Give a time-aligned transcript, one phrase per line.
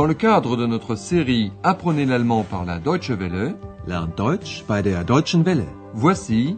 [0.00, 3.54] Dans le cadre de notre série Apprenez l'allemand par la Deutsche Welle,
[4.16, 5.66] Deutsch bei der Deutschen Welle.
[5.92, 6.56] voici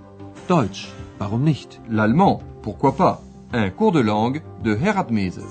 [0.49, 1.81] Deutsch, warum nicht?
[1.91, 3.21] l'allemand, pourquoi pas,
[3.53, 5.43] un cours de langue de Herat Mese.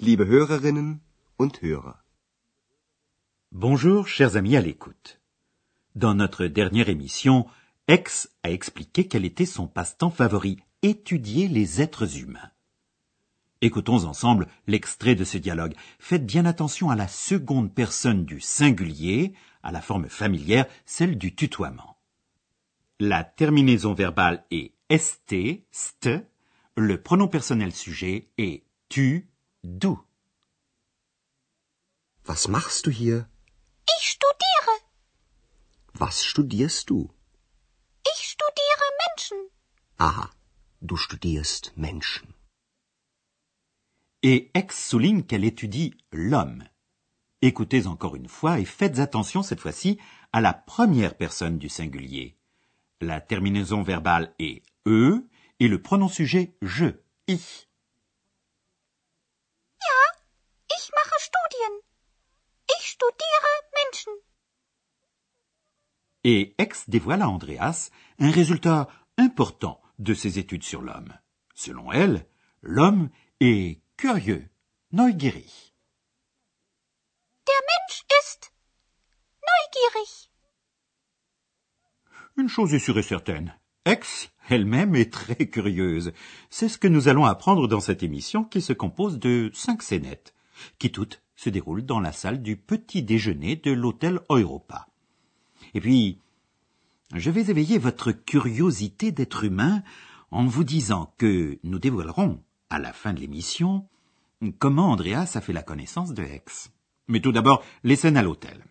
[0.00, 0.98] Liebe Hörerinnen
[1.38, 2.02] und Hörer.
[3.52, 5.20] Bonjour, chers amis à l'écoute.
[5.94, 7.46] Dans notre dernière émission,
[7.88, 12.50] X a expliqué quel était son passe-temps favori, étudier les êtres humains.
[13.60, 15.74] Écoutons ensemble l'extrait de ce dialogue.
[15.98, 21.34] Faites bien attention à la seconde personne du singulier, à la forme familière, celle du
[21.34, 21.98] tutoiement.
[23.00, 26.08] La terminaison verbale est st, st,
[26.76, 29.28] le pronom personnel sujet est tu,
[29.62, 29.88] du.
[32.28, 33.28] Was machst du hier?
[33.98, 34.80] Ich studiere.
[36.00, 37.13] Was studierst du?
[39.98, 40.28] Aha,
[40.82, 42.26] du studierst Menschen.
[44.22, 46.64] Et X souligne qu'elle étudie l'homme.
[47.42, 50.00] Écoutez encore une fois et faites attention cette fois-ci
[50.32, 52.36] à la première personne du singulier.
[53.00, 55.28] La terminaison verbale est e
[55.60, 56.86] et le pronom sujet je,
[57.28, 57.68] ich.
[60.70, 61.80] Ich mache Studien.
[62.68, 64.12] Ich studiere Menschen.
[66.24, 71.12] Et X dévoile à Andreas un résultat important de ses études sur l'homme.
[71.54, 72.26] Selon elle,
[72.62, 73.10] l'homme
[73.40, 74.48] est curieux,
[74.92, 75.74] neugierig.
[77.46, 78.52] Der Mensch ist
[79.42, 80.30] neugierig.
[82.36, 83.54] Une chose est sûre et certaine.
[83.84, 86.12] Ex, elle-même, est très curieuse.
[86.50, 90.34] C'est ce que nous allons apprendre dans cette émission qui se compose de cinq scénettes,
[90.78, 94.88] qui toutes se déroulent dans la salle du petit déjeuner de l'hôtel Europa.
[95.74, 96.18] Et puis,
[97.14, 99.82] je vais éveiller votre curiosité d'être humain
[100.30, 103.88] en vous disant que nous dévoilerons, à la fin de l'émission,
[104.58, 106.72] comment Andreas a fait la connaissance de Ex.
[107.06, 108.64] Mais tout d'abord, les scènes à l'hôtel.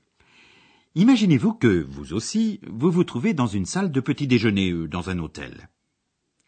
[0.96, 5.10] Imaginez-vous que, vous aussi, vous vous trouvez dans une salle de petit déjeuner ou dans
[5.10, 5.70] un hôtel.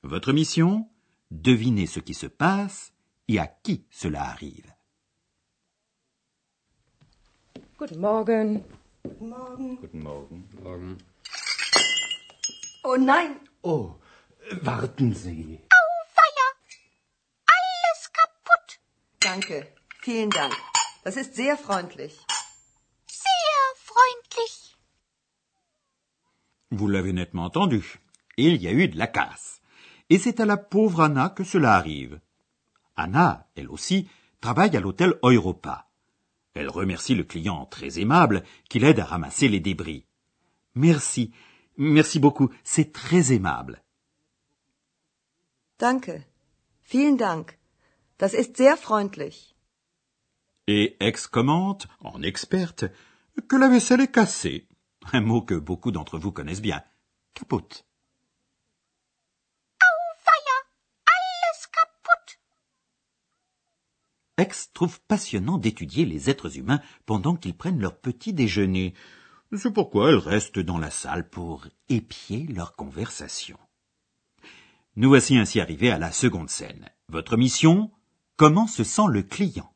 [0.03, 0.87] Votre mission
[1.31, 2.93] Devinez ce qui se passe
[3.27, 4.71] et à qui cela arrive.
[7.79, 8.61] Guten Morgen.
[9.03, 10.97] Guten Morgen.
[12.87, 13.31] Oh nein,
[13.63, 13.95] Oh,
[14.61, 15.59] warten Sie.
[16.17, 16.49] Feier.
[17.55, 18.69] Alles kaputt.
[19.19, 19.57] danke.
[20.03, 20.53] Vielen Dank.
[21.03, 22.13] Das ist sehr freundlich.
[23.07, 24.75] Sehr freundlich.
[26.69, 27.81] Vous l'avez nettement entendu.
[28.37, 29.61] Il y a eu de la casse.
[30.11, 32.19] Et c'est à la pauvre Anna que cela arrive.
[32.95, 34.07] Anna, elle aussi,
[34.41, 35.87] travaille à l'hôtel Europa.
[36.53, 40.05] Elle remercie le client très aimable qui l'aide à ramasser les débris.
[40.75, 41.33] Merci,
[41.77, 43.81] merci beaucoup, c'est très aimable.
[45.79, 46.23] Danke.
[46.83, 47.57] Vielen Dank.
[48.17, 49.55] Das ist sehr freundlich.
[50.67, 52.85] Et ex commente, en experte,
[53.47, 54.67] que la vaisselle est cassée.
[55.13, 56.83] Un mot que beaucoup d'entre vous connaissent bien.
[57.33, 57.85] Capote.
[60.17, 60.61] Feier.
[61.05, 62.39] Alles kaputt.
[64.37, 68.93] Ex trouve passionnant d'étudier les êtres humains pendant qu'ils prennent leur petit déjeuner.
[69.53, 73.57] C'est pourquoi elle reste dans la salle pour épier leur conversation.
[74.95, 76.89] Nous voici ainsi arrivés à la seconde scène.
[77.09, 77.91] Votre mission
[78.37, 79.71] Comment se sent le client?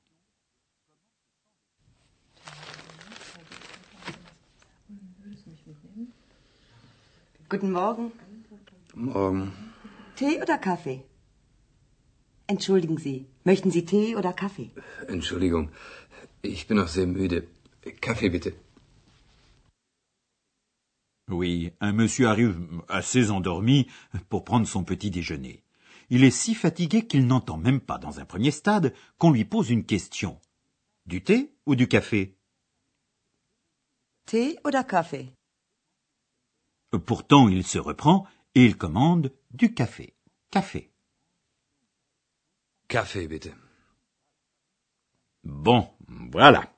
[7.49, 8.11] Guten Morgen.
[8.95, 9.51] Morgen.
[10.15, 11.03] Tee oder Kaffee?
[12.47, 14.71] Entschuldigen Sie, möchten Sie Tee oder Kaffee?
[15.07, 15.69] Entschuldigung,
[16.41, 17.47] ich bin noch sehr müde.
[18.01, 18.53] Kaffee bitte.
[21.29, 23.87] Oui, un monsieur arrive assez endormi
[24.29, 25.63] pour prendre son petit déjeuner.
[26.09, 29.69] Il est si fatigué qu'il n'entend même pas dans un premier stade qu'on lui pose
[29.69, 30.41] une question.
[31.05, 32.35] Du thé ou du café?
[34.25, 35.31] Tee oder Kaffee?
[37.05, 40.15] Pourtant, il se reprend et il commande du café.
[40.51, 40.91] Café.
[42.87, 43.51] Kaffee bitte.
[45.43, 45.89] Bon,
[46.31, 46.71] voilà.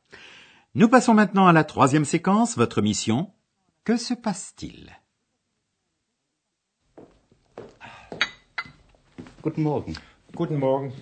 [0.75, 3.33] Nous passons maintenant à la troisième séquence, votre mission.
[3.83, 4.92] Que se passe-t-il
[9.42, 9.95] Guten Morgen.
[10.36, 10.94] Guten Morgen.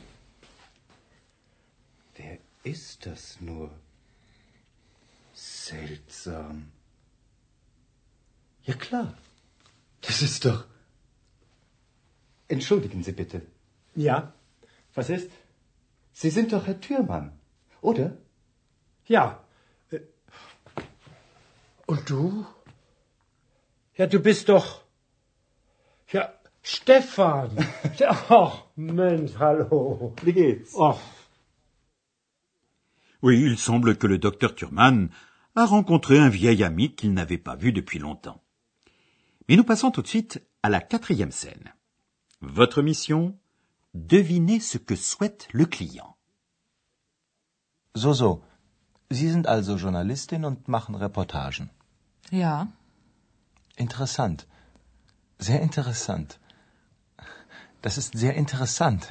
[2.15, 3.69] Wer ist das nur?
[5.33, 6.71] Seltsam.
[8.63, 9.13] Ja klar.
[10.01, 10.65] Das ist doch.
[12.47, 13.41] Entschuldigen Sie bitte.
[13.95, 14.33] Ja,
[14.95, 15.29] was ist?
[16.13, 17.37] Sie sind doch Herr Türmann,
[17.81, 18.17] oder?
[19.05, 19.43] Ja.
[19.91, 19.99] Äh,
[21.87, 22.45] Und du?
[23.99, 24.81] Ja, du bist doch.
[26.13, 27.49] Ja, Stefan.
[28.29, 30.15] Ach, Mensch, hallo.
[30.23, 30.73] Wie geht's?
[30.73, 30.97] Oh,
[33.21, 35.09] Oui, il semble que le docteur Thurman
[35.55, 38.41] a rencontré un vieil ami qu'il n'avait pas vu depuis longtemps.
[39.49, 41.73] Mais nous passons tout de suite à la quatrième scène.
[42.39, 43.37] Votre mission
[43.93, 46.15] Devinez ce que souhaite le client.
[47.95, 48.41] So, so.
[49.11, 51.69] Sie sind also Journalistin und machen Reportagen.
[52.31, 52.67] Ja,
[53.85, 54.39] Interessant.
[55.47, 56.29] Sehr interessant.
[57.81, 59.01] Das ist sehr interessant.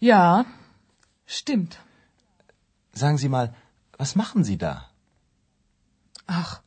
[0.00, 0.44] ja,
[1.26, 1.78] stimmt.
[2.92, 3.54] Sagen Sie mal,
[3.98, 4.90] was machen Sie da?
[6.26, 6.62] Ach,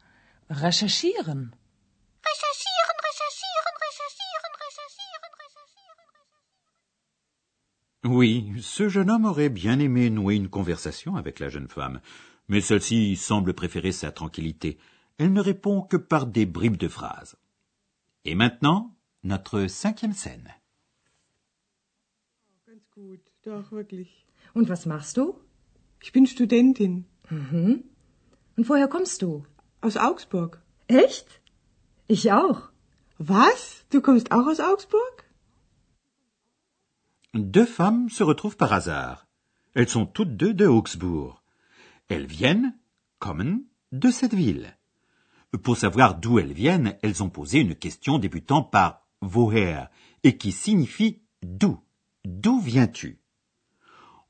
[0.50, 1.42] recherchieren.
[2.32, 6.54] Recherchieren, recherchieren, recherchieren, recherchieren, recherchieren, recherchieren.
[8.06, 12.00] Oui, ce jeune homme aurait bien aimé nouer une conversation avec la jeune femme,
[12.48, 14.78] mais celle-ci semble préférer sa tranquillité.
[15.24, 17.38] Elle ne répond que par des bribes de phrases.
[18.26, 18.94] Et maintenant,
[19.24, 20.50] notre cinquième scène.
[22.68, 24.12] Ganz gut, doch, wirklich.
[24.54, 25.40] Und was machst du?
[26.02, 27.86] Ich bin Studentin Mhm.
[28.58, 29.46] Und woher kommst du?
[29.80, 30.62] aus Augsburg.
[30.88, 31.42] Echt?
[32.08, 32.60] Ich auch.
[33.18, 33.86] Was?
[33.92, 35.16] Du kommst auch aus Augsburg?
[37.34, 39.26] Deux femmes se retrouvent par hasard.
[39.74, 41.42] Elles sont toutes deux de Augsbourg.
[42.10, 42.74] Elles viennent,
[43.20, 44.68] kommen, de cette ville.
[45.62, 49.88] Pour savoir d'où elles viennent, elles ont posé une question débutant par woher
[50.24, 51.80] et qui signifie d'où.
[52.26, 53.22] D'où viens-tu?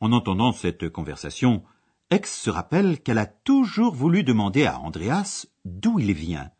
[0.01, 1.63] En entendant cette conversation,
[2.09, 6.51] Ex se rappelle qu'elle a toujours voulu demander à Andreas d'où il vient.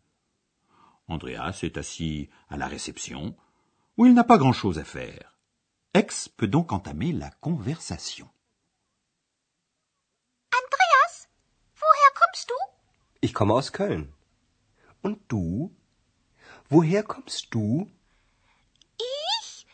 [1.08, 3.36] Andreas est assis à la réception,
[3.98, 5.38] où il n'a pas grand-chose à faire.
[5.94, 8.30] Ex peut donc entamer la conversation.
[10.54, 11.28] Andreas,
[11.76, 12.54] woher kommst du?
[13.22, 14.08] Ich komme aus Köln.
[15.04, 15.76] Und du?
[16.70, 17.92] Woher kommst du?
[18.98, 19.68] Ich?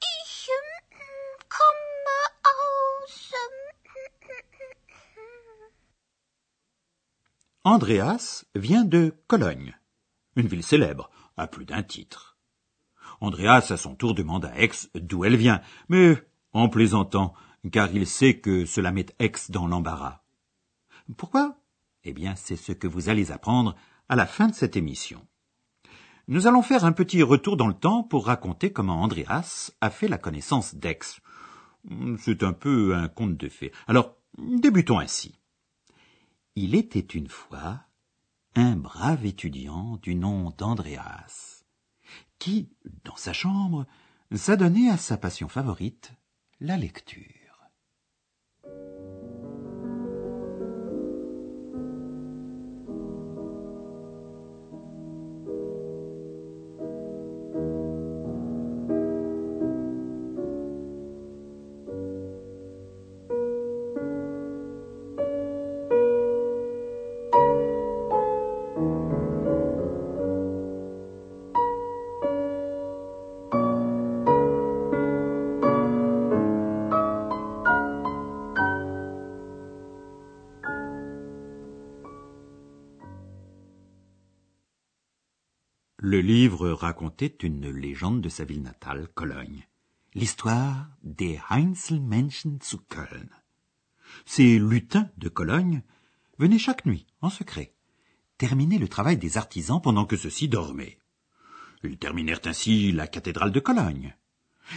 [0.00, 3.32] Ich ähm, komme aus.
[3.32, 4.38] Ähm,
[7.62, 9.74] Andreas vient de Cologne,
[10.34, 12.36] une ville célèbre, à plus d'un titre.
[13.20, 16.16] Andreas, à son tour, demande à Aix d'où elle vient, mais
[16.52, 17.34] en plaisantant,
[17.70, 20.24] car il sait que cela met Aix dans l'embarras.
[21.16, 21.56] Pourquoi?
[22.02, 23.76] Eh bien, c'est ce que vous allez apprendre
[24.08, 25.26] à la fin de cette émission.
[26.28, 30.08] Nous allons faire un petit retour dans le temps pour raconter comment Andreas a fait
[30.08, 31.20] la connaissance d'Aix.
[32.18, 33.72] C'est un peu un conte de fées.
[33.86, 35.38] Alors, débutons ainsi.
[36.54, 37.80] Il était une fois
[38.54, 41.64] un brave étudiant du nom d'Andreas,
[42.38, 42.68] qui,
[43.04, 43.86] dans sa chambre,
[44.34, 46.12] s'adonnait à sa passion favorite,
[46.60, 47.47] la lecture.
[86.10, 89.68] Le livre racontait une légende de sa ville natale, Cologne.
[90.14, 93.28] L'histoire des Heinzelmenschen zu Köln.
[94.24, 95.82] Ces lutins de Cologne
[96.38, 97.74] venaient chaque nuit, en secret,
[98.38, 100.98] terminer le travail des artisans pendant que ceux-ci dormaient.
[101.84, 104.16] Ils terminèrent ainsi la cathédrale de Cologne.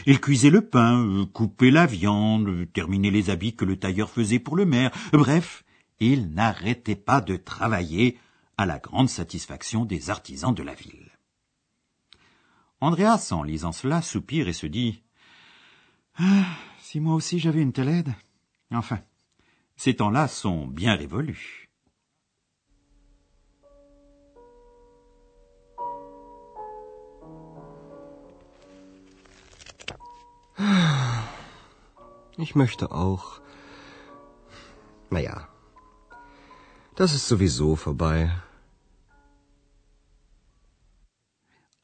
[0.07, 4.57] Ils cuisaient le pain, coupaient la viande, terminaient les habits que le tailleur faisait pour
[4.57, 4.91] le maire.
[5.13, 5.63] Bref,
[6.01, 8.17] ils n'arrêtaient pas de travailler
[8.57, 11.11] à la grande satisfaction des artisans de la ville.
[12.81, 15.03] Andreas, en lisant cela, soupire et se dit
[16.17, 16.45] Ah,
[16.79, 18.13] si moi aussi j'avais une telle aide.
[18.71, 19.00] Enfin,
[19.75, 21.69] ces temps-là sont bien révolus.
[32.38, 33.39] Ich möchte auch.
[35.11, 35.47] Naja,
[36.95, 38.31] das ist sowieso vorbei.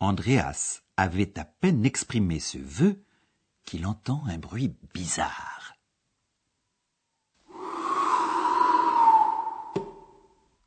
[0.07, 3.03] Andreas avait à peine exprimé ce vœu
[3.65, 5.73] qu'il entend un bruit bizarre.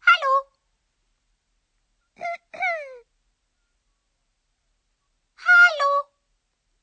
[0.09, 0.35] Hallo?
[5.37, 5.91] Hallo?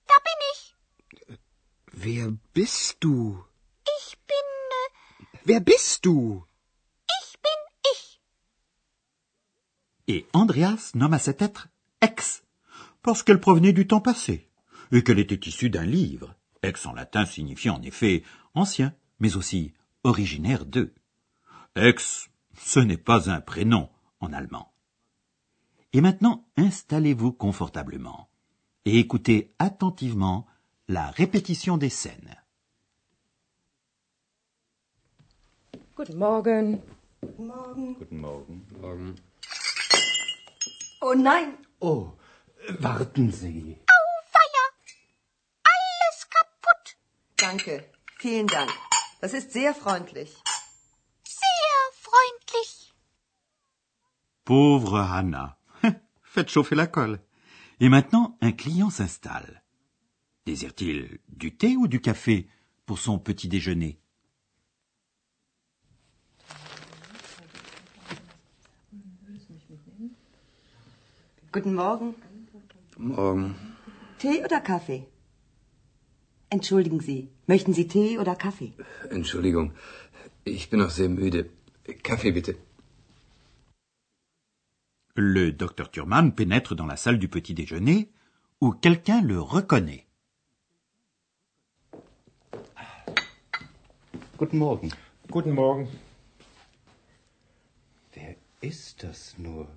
[0.07, 0.75] Da bin ich.
[1.93, 3.45] Wer bist du?
[3.99, 4.47] Ich bin.
[4.71, 6.43] Äh, Wer bist du?
[7.21, 7.61] ich bin
[7.93, 8.19] ich.
[10.07, 11.67] Et Andreas nomme à cet être
[12.01, 12.43] Ex,
[13.07, 14.49] parce qu'elle provenait du temps passé,
[14.91, 16.35] et qu'elle était issue d'un livre.
[16.61, 18.21] Ex en latin signifie en effet
[18.53, 19.71] ancien, mais aussi
[20.03, 20.93] originaire d'eux.
[21.77, 23.87] Ex, ce n'est pas un prénom
[24.19, 24.73] en allemand.
[25.93, 28.27] Et maintenant, installez-vous confortablement
[28.83, 30.45] et écoutez attentivement
[30.89, 32.35] la répétition des scènes.
[35.95, 36.81] Guten Morgen.
[37.23, 37.93] Guten Morgen.
[37.93, 38.61] Guten Morgen.
[38.81, 39.15] Morgen.
[40.99, 42.09] Oh nein, Oh,
[42.67, 43.77] warten Sie.
[43.97, 44.65] Auweia!
[45.63, 46.97] Alles kaputt!
[47.37, 47.89] danke.
[48.19, 48.71] Vielen Dank.
[49.21, 50.31] Das ist sehr freundlich.
[51.23, 52.93] Sehr freundlich!
[54.45, 55.57] Pauvre Hannah.
[56.21, 57.19] Faites chauffer la colle.
[57.79, 59.61] Et maintenant, un client s'installe.
[60.45, 62.49] Désire-t-il du thé ou du café
[62.85, 63.99] pour son petit déjeuner?
[71.51, 72.13] Guten Morgen.
[72.97, 73.55] Morgen.
[74.17, 75.05] Tee oder Kaffee?
[76.49, 78.73] Entschuldigen Sie, möchten Sie Tee oder Kaffee?
[79.09, 79.73] Entschuldigung.
[80.43, 81.49] Ich bin noch sehr müde.
[82.03, 82.55] Kaffee bitte.
[85.15, 88.09] Le docteur Thurman pénètre dans la salle du petit déjeuner
[88.61, 90.05] où quelqu'un le reconnaît.
[94.37, 94.91] Guten Morgen.
[95.29, 95.87] Guten Morgen.
[98.13, 99.67] Wer ist das nur?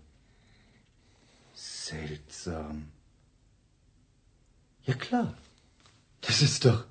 [1.54, 2.92] Seltsam.
[4.86, 5.34] Ja klar.
[6.20, 6.84] Das ist doch.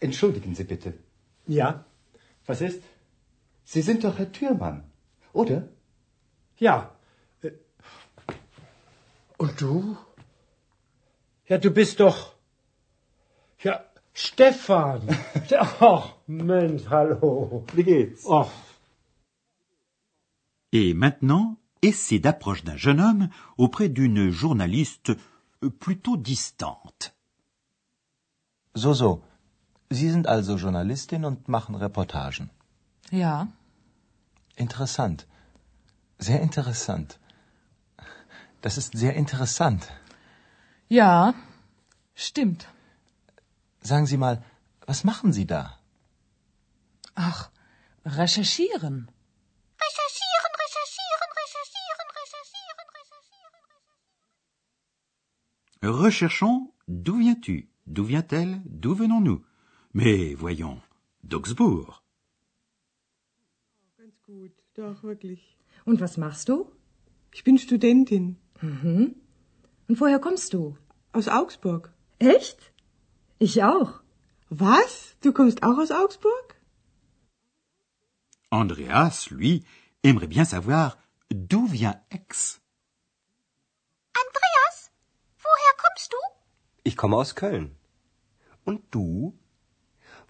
[0.00, 0.94] Entschuldigen Sie bitte.
[1.46, 1.84] Ja,
[2.46, 2.82] was ist?
[3.64, 4.84] Sie sind doch Herr Thürmann,
[5.32, 5.68] oder?
[6.58, 6.94] Ja.
[7.42, 7.52] Äh,
[9.38, 9.96] Und du?
[11.48, 12.34] Ja, du bist doch.
[13.62, 15.00] Ja, Stefan.
[15.80, 17.64] Ach, Mensch, hallo.
[17.74, 18.26] Wie geht's?
[18.28, 18.50] Ach,
[20.74, 23.28] Et maintenant, essai d'approche d'un jeune homme
[23.58, 25.12] auprès d'une journaliste
[25.70, 27.12] plutôt distante.
[28.74, 29.22] So, so.
[29.90, 32.50] Sie sind also Journalistin und machen Reportagen.
[33.10, 33.48] Ja,
[34.56, 35.26] Interessant.
[36.18, 37.18] Sehr interessant.
[38.60, 39.88] Das ist sehr interessant.
[40.88, 41.34] ja,
[42.14, 42.68] stimmt.
[43.80, 44.42] Sagen Sie mal,
[44.86, 45.78] was machen Sie da?
[47.14, 47.50] Ach,
[48.04, 49.08] recherchieren.
[49.08, 49.10] Recherchieren,
[55.82, 57.68] Recherchons d'où viens-tu?
[57.86, 58.62] D'où vient-elle?
[58.66, 59.42] D'où venons-nous?
[59.94, 60.80] Mais voyons,
[61.24, 62.02] d'Augsbourg.
[63.98, 65.56] Ganz gut, doch, wirklich.
[65.84, 66.70] Und was machst du?
[67.34, 68.36] Ich bin Studentin.
[68.60, 69.16] Mhm.
[69.88, 70.76] Und woher kommst du?
[71.12, 71.92] Aus Augsburg.
[72.18, 72.72] Echt?
[73.38, 74.00] Ich auch.
[74.48, 75.16] Was?
[75.22, 76.56] Du kommst auch aus Augsburg?
[78.50, 79.64] Andreas, lui,
[80.04, 80.96] aimerait bien savoir
[81.30, 82.60] d'où vient Aix.
[84.14, 84.90] Andreas,
[85.38, 86.18] woher kommst du?
[86.84, 87.76] Ich komme aus Köln.
[88.64, 89.38] Und du?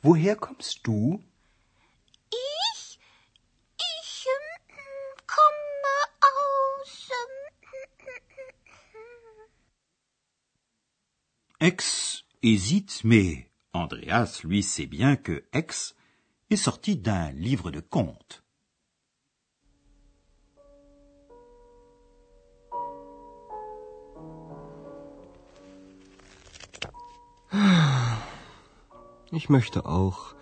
[0.03, 1.23] Woher kommst du?
[2.31, 2.99] Ich?
[3.79, 7.09] Ich ähm, komme aus.
[7.11, 7.53] Ähm,
[11.59, 15.95] Aix hésite, mais Andreas, lui, sait bien que Aix
[16.51, 18.42] est sorti d'un livre de contes.
[29.33, 30.35] Ich möchte auch.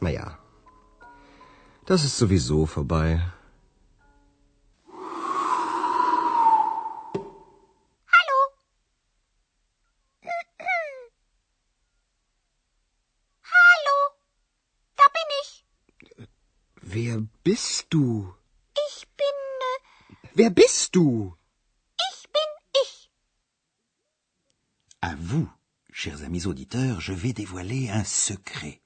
[0.00, 0.38] Naja.
[1.84, 3.20] Das ist sowieso vorbei.
[8.16, 8.38] Hallo?
[13.42, 13.96] Hallo?
[14.96, 15.64] Da bin ich.
[16.80, 18.34] Wer bist du?
[18.88, 19.26] Ich bin.
[19.60, 21.36] Äh, Wer bist du?
[22.10, 22.50] ich bin
[22.84, 23.10] ich.
[25.00, 25.48] À vous,
[25.98, 28.80] chers amis auditeurs, je vais dévoiler un secret.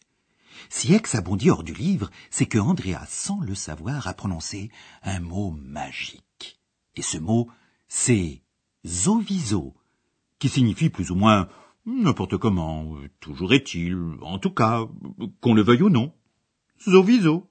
[0.71, 4.71] Si Aix a bondi hors du livre, c'est que Andrea, sans le savoir, a prononcé
[5.03, 6.59] un mot magique.
[6.97, 7.51] Et ce mot,
[7.87, 8.41] c'est
[8.87, 9.75] zoviso,
[10.39, 11.51] qui signifie plus ou moins
[11.85, 14.87] n'importe comment, toujours est-il, en tout cas,
[15.43, 16.15] qu'on le veuille ou non.
[16.89, 17.47] Zoviso.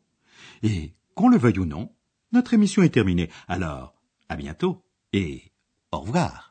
[0.63, 1.93] Et qu'on le veuille ou non,
[2.31, 3.29] notre émission est terminée.
[3.47, 3.93] Alors,
[4.27, 5.51] à bientôt et
[5.91, 6.50] au revoir.